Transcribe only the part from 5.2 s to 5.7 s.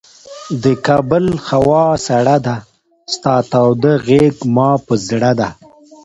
ده